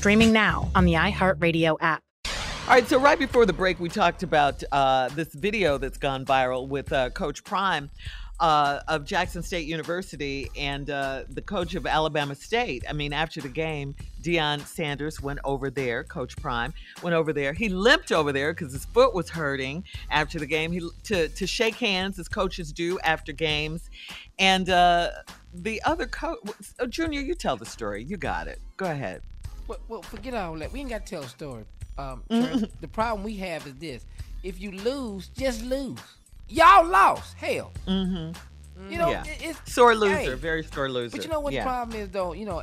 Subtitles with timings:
[0.00, 2.02] streaming now on the iHeartRadio app.
[2.24, 2.32] All
[2.68, 6.68] right, so right before the break, we talked about uh, this video that's gone viral
[6.68, 7.90] with uh, Coach Prime
[8.40, 12.82] uh, of Jackson State University and uh, the coach of Alabama State.
[12.88, 16.72] I mean, after the game, Deion Sanders went over there, Coach Prime
[17.02, 17.52] went over there.
[17.52, 20.72] He limped over there because his foot was hurting after the game.
[20.72, 23.90] He to to shake hands as coaches do after games,
[24.38, 25.10] and uh,
[25.52, 26.38] the other coach,
[26.78, 28.02] oh, Junior, you tell the story.
[28.02, 28.60] You got it.
[28.78, 29.20] Go ahead.
[29.70, 30.72] Well, well forget all that.
[30.72, 31.64] We ain't got to tell a story.
[31.96, 32.24] Um.
[32.80, 34.04] The problem we have is this:
[34.42, 35.98] if you lose, just lose.
[36.48, 37.34] Y'all lost.
[37.34, 37.72] Hell.
[37.86, 38.90] Mm-hmm.
[38.90, 39.22] You know, yeah.
[39.24, 41.16] it, it's sore loser, hey, very sore loser.
[41.16, 41.62] But you know what yeah.
[41.62, 42.32] the problem is, though.
[42.32, 42.62] You know,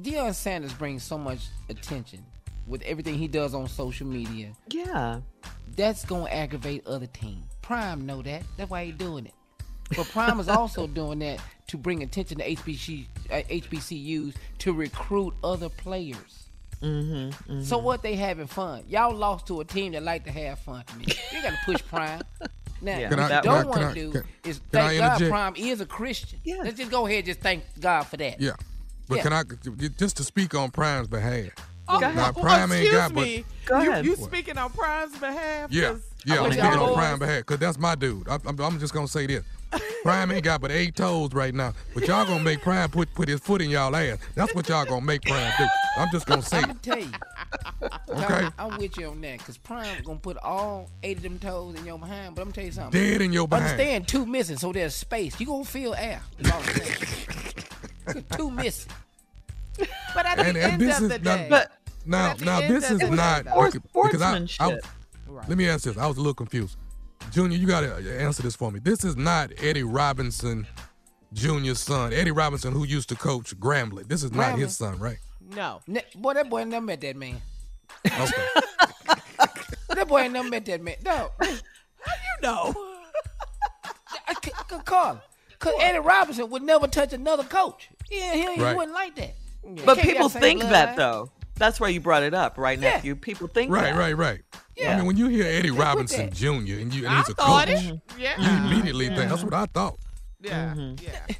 [0.00, 2.24] Deion Sanders brings so much attention
[2.66, 4.50] with everything he does on social media.
[4.68, 5.20] Yeah,
[5.76, 7.44] that's gonna aggravate other teams.
[7.62, 8.42] Prime know that.
[8.56, 9.34] That's why he doing it.
[9.96, 15.68] But Prime is also doing that to bring attention to HBC, HBCUs to recruit other
[15.68, 16.44] players.
[16.82, 17.62] Mm-hmm, mm-hmm.
[17.62, 18.02] So what?
[18.02, 18.84] They having fun.
[18.88, 20.82] Y'all lost to a team that like to have fun.
[20.84, 22.22] To me, you got to push Prime.
[22.82, 23.10] Now, Yeah.
[23.10, 25.28] what Can I- you I- don't want to do can- is can I thank God?
[25.28, 26.38] Prime is a Christian.
[26.44, 26.62] Yeah.
[26.64, 28.40] Let's just go ahead and just thank God for that.
[28.40, 28.52] Yeah.
[29.06, 29.22] But Yeah.
[29.24, 29.42] can I
[29.98, 31.50] just to speak on Prime's behalf?
[31.88, 33.44] Oh, now, well, Prime ain't excuse got but me.
[33.66, 34.04] Go you, ahead.
[34.06, 35.70] you speaking on Prime's behalf?
[35.70, 36.36] yeah, 'Cause yeah.
[36.40, 38.26] I I'm speaking on boys- Prime behalf because that's my dude.
[38.30, 39.44] I, I'm, I'm just gonna say this.
[40.02, 43.28] Prime ain't got but eight toes right now, but y'all gonna make Prime put put
[43.28, 44.18] his foot in y'all ass.
[44.34, 45.66] That's what y'all gonna make Prime do.
[45.96, 46.58] I'm just gonna say.
[46.58, 47.10] I'm tell you.
[48.08, 48.46] Okay.
[48.58, 51.76] I'm, I'm with you on that because Prime gonna put all eight of them toes
[51.76, 52.34] in your behind.
[52.34, 53.00] But I'm gonna tell you something.
[53.00, 53.70] Dead in your behind.
[53.70, 55.38] Understand two missing, so there's space.
[55.38, 56.20] You gonna feel air.
[56.38, 58.24] That's all I'm saying.
[58.36, 58.92] two missing.
[60.14, 61.72] But at And, the and end this of is the not, day, but,
[62.04, 64.86] now now this is not day, okay, because I, I, sportsmanship.
[65.48, 65.96] let me ask this.
[65.96, 66.76] I was a little confused.
[67.30, 68.80] Junior, you gotta uh, answer this for me.
[68.80, 70.66] This is not Eddie Robinson
[71.32, 72.12] Junior's son.
[72.12, 74.08] Eddie Robinson, who used to coach Grambling.
[74.08, 75.18] This is not his son, right?
[75.54, 75.80] No.
[75.86, 77.36] Ne- boy, that boy never met that man.
[78.06, 78.46] Okay.
[79.94, 80.96] that boy ain't never met that man.
[81.04, 81.30] No.
[81.40, 82.74] How you know?
[84.28, 85.22] Uh, Carl.
[85.50, 87.90] Because Eddie Robinson would never touch another coach.
[88.10, 88.74] Yeah, he, he Right.
[88.76, 89.34] wouldn't like that.
[89.84, 91.30] but Can't people got same think that though.
[91.56, 92.92] That's why you brought it up, right, Yeah.
[92.92, 93.14] nephew?
[93.14, 93.96] People think Right, that.
[93.96, 94.40] right, right.
[94.80, 94.94] Yeah.
[94.94, 96.30] I mean, when you hear Eddie Robinson.
[96.32, 96.46] Jr.
[96.48, 98.00] and you and he's a thought coach, it.
[98.18, 98.40] Yeah.
[98.40, 99.98] you immediately think that's what I thought.
[100.40, 101.04] Yeah, Mm-hmm.
[101.04, 101.26] yeah.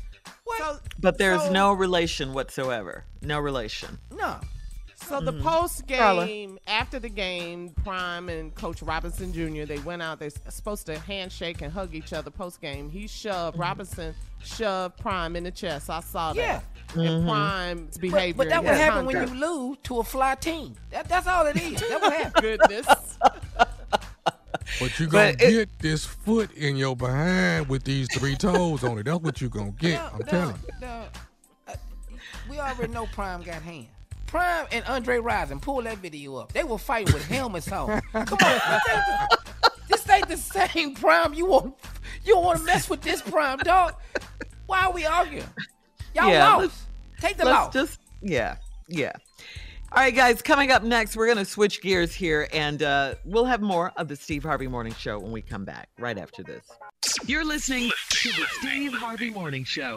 [0.99, 3.05] But there's so- no relation whatsoever.
[3.23, 3.99] No relation.
[4.15, 4.37] No.
[5.11, 5.43] So the Mhm.
[5.43, 6.25] post Carla.
[6.27, 9.65] game, after the game, Prime and Coach Robinson Jr.
[9.67, 10.21] they went out.
[10.21, 12.89] They're supposed to handshake and hug each other post game.
[12.91, 13.61] He shoved Mm-hmm.
[13.61, 15.91] Robinson shoved Prime in the chest.
[15.91, 16.37] I saw that.
[16.41, 16.61] Yeah.
[16.95, 17.29] And Mhm.
[17.29, 18.35] Prime's But, behavior.
[18.35, 20.77] but that and happen his when you lose to a fly team.
[20.91, 21.81] That, that's all it is.
[21.81, 22.43] That what happened.
[22.61, 22.87] Goodness.
[24.79, 28.85] But you gonna But it- get this foot in your behind with these three toes
[28.85, 29.05] on it.
[29.07, 30.01] That's what you gonna get.
[30.01, 30.73] I'm telling you.
[30.81, 31.05] No,
[31.67, 31.75] uh,
[32.49, 33.89] we already know Prime got hands.
[34.31, 36.53] Prime and Andre Rison, pull that video up.
[36.53, 38.01] They were fighting with helmets on.
[38.13, 41.35] Come on, this ain't, the, this ain't the same Prime.
[41.35, 41.75] You want
[42.25, 43.95] you want to mess with this Prime, dog.
[44.67, 45.49] Why are we arguing?
[46.15, 46.83] Y'all Yeah, lost.
[47.21, 47.73] Take the loss.
[47.73, 48.57] just yeah,
[48.89, 49.13] yeah.
[49.93, 50.41] All right, guys.
[50.43, 54.15] Coming up next, we're gonna switch gears here, and uh, we'll have more of the
[54.15, 55.89] Steve Harvey Morning Show when we come back.
[55.99, 56.65] Right after this.
[57.27, 59.97] You're listening to the Steve Harvey Morning Show.